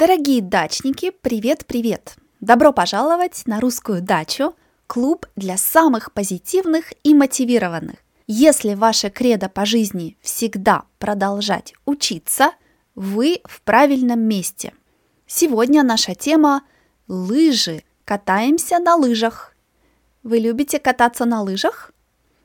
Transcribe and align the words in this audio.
Дорогие 0.00 0.40
дачники, 0.42 1.10
привет-привет! 1.10 2.14
Добро 2.38 2.72
пожаловать 2.72 3.42
на 3.46 3.58
русскую 3.58 4.00
дачу, 4.00 4.54
клуб 4.86 5.26
для 5.34 5.56
самых 5.56 6.12
позитивных 6.12 6.92
и 7.02 7.14
мотивированных. 7.14 7.96
Если 8.28 8.74
ваше 8.74 9.10
кредо 9.10 9.48
по 9.48 9.66
жизни 9.66 10.16
всегда 10.20 10.84
продолжать 11.00 11.74
учиться, 11.84 12.52
вы 12.94 13.40
в 13.42 13.60
правильном 13.62 14.20
месте. 14.20 14.72
Сегодня 15.26 15.82
наша 15.82 16.14
тема– 16.14 16.62
лыжи. 17.08 17.82
Катаемся 18.04 18.78
на 18.78 18.94
лыжах. 18.94 19.56
Вы 20.22 20.38
любите 20.38 20.78
кататься 20.78 21.24
на 21.24 21.42
лыжах? 21.42 21.92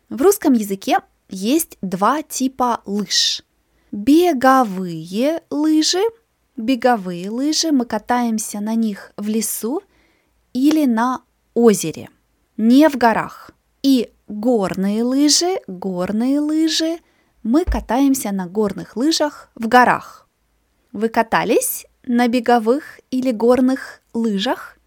В 0.09 0.20
русском 0.23 0.53
языке 0.53 1.01
есть 1.29 1.77
два 1.83 2.23
типа 2.23 2.81
лыж. 2.88 3.43
Беговые 3.91 5.43
лыжи– 5.51 6.01
беговые 6.55 7.30
лыжи, 7.30 7.71
мы 7.71 7.85
катаемся 7.85 8.59
на 8.59 8.75
них 8.75 9.11
в 9.17 9.27
лесу 9.27 9.81
или 10.53 10.85
на 10.85 11.21
озере, 11.53 12.09
не 12.57 12.89
в 12.89 12.98
горах. 12.98 13.52
И 13.81 14.11
горные 14.27 15.03
лыжи, 15.03 15.59
горные 15.67 16.39
лыжи, 16.39 16.99
мы 17.44 17.66
катаемся 17.66 18.31
на 18.31 18.47
горных 18.47 18.95
лыжах 18.95 19.49
в 19.55 19.67
горах. 19.67 20.27
Вы 20.91 21.09
катались 21.09 21.85
на 22.05 22.27
беговых 22.27 22.99
или 23.11 23.31
горных 23.31 24.02
лыжах? 24.13 24.77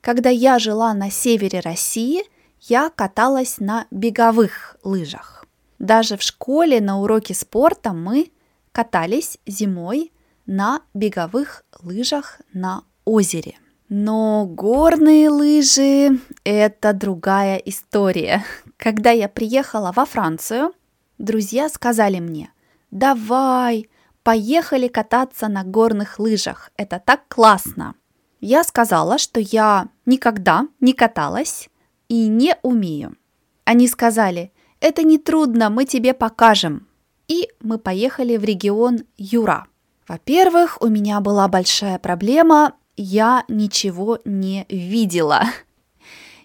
Когда 0.00 0.30
я 0.30 0.58
жила 0.58 0.94
на 0.94 1.10
севере 1.10 1.60
России, 1.60 2.22
я 2.62 2.90
каталась 2.90 3.58
на 3.58 3.86
беговых 3.90 4.76
лыжах. 4.82 5.44
Даже 5.78 6.16
в 6.16 6.22
школе 6.22 6.80
на 6.80 7.00
уроке 7.00 7.34
спорта 7.34 7.92
мы 7.92 8.30
катались 8.72 9.38
зимой 9.46 10.12
на 10.50 10.82
беговых 10.94 11.64
лыжах 11.80 12.40
на 12.52 12.82
озере. 13.04 13.56
Но 13.88 14.46
горные 14.46 15.28
лыжи– 15.28 16.18
это 16.44 16.92
другая 16.92 17.56
история. 17.58 18.44
Когда 18.76 19.12
я 19.12 19.28
приехала 19.28 19.92
во 19.94 20.04
Францию, 20.04 20.72
друзья 21.18 21.68
сказали 21.68 22.18
мне, 22.18 22.52
давай, 22.90 23.88
поехали 24.24 24.88
кататься 24.88 25.46
на 25.46 25.62
горных 25.62 26.18
лыжах, 26.18 26.72
это 26.76 26.98
так 26.98 27.28
классно. 27.28 27.94
Я 28.40 28.64
сказала, 28.64 29.18
что 29.18 29.38
я 29.38 29.88
никогда 30.04 30.66
не 30.80 30.94
каталась 30.94 31.68
и 32.08 32.26
не 32.26 32.56
умею. 32.62 33.16
Они 33.62 33.86
сказали, 33.86 34.52
это 34.80 35.04
не 35.04 35.18
трудно, 35.18 35.70
мы 35.70 35.84
тебе 35.84 36.12
покажем. 36.12 36.88
И 37.28 37.48
мы 37.60 37.78
поехали 37.78 38.36
в 38.36 38.42
регион 38.42 39.04
Юра. 39.16 39.68
Во-первых, 40.10 40.78
у 40.80 40.88
меня 40.88 41.20
была 41.20 41.46
большая 41.46 41.96
проблема, 42.00 42.72
я 42.96 43.44
ничего 43.46 44.18
не 44.24 44.66
видела. 44.68 45.44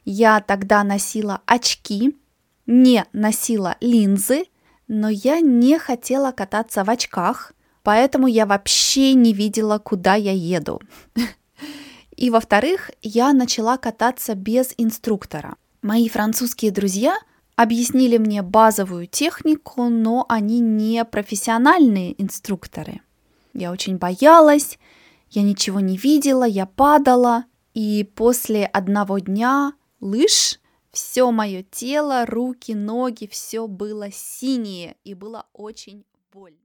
Я 0.04 0.40
тогда 0.40 0.84
носила 0.84 1.42
очки, 1.48 2.16
не 2.68 3.06
носила 3.12 3.76
линзы, 3.82 4.44
но 4.88 5.10
я 5.10 5.40
не 5.40 5.80
хотела 5.80 6.32
кататься 6.32 6.84
в 6.84 6.92
очках, 6.92 7.54
поэтому 7.82 8.28
я 8.28 8.46
вообще 8.46 9.16
не 9.16 9.34
видела, 9.34 9.80
куда 9.80 10.14
я 10.14 10.32
еду. 10.32 10.80
И 12.16 12.30
во-вторых, 12.30 12.92
я 13.02 13.34
начала 13.34 13.78
кататься 13.78 14.36
без 14.36 14.76
инструктора. 14.78 15.56
Мои 15.82 16.08
французские 16.08 16.70
друзья 16.70 17.18
объяснили 17.56 18.20
мне 18.20 18.44
базовую 18.44 19.08
технику, 19.08 19.86
но 19.90 20.24
они 20.30 20.60
не 20.60 21.04
профессиональные 21.04 22.22
инструкторы. 22.22 23.02
Я 23.56 23.72
очень 23.72 23.98
боялась, 23.98 24.78
я 25.30 25.42
ничего 25.42 25.80
не 25.80 25.96
видела, 25.96 26.44
я 26.44 26.66
падала. 26.66 27.46
И 27.74 28.04
после 28.16 28.66
одного 28.66 29.20
дня 29.20 29.74
лыж 30.02 30.60
все 30.92 31.32
мое 31.32 31.64
тело, 31.64 32.26
руки, 32.26 32.74
ноги, 32.74 33.28
все 33.28 33.68
было 33.68 34.12
синее 34.12 34.98
и 35.06 35.14
было 35.14 35.46
очень 35.54 36.06
больно. 36.34 36.60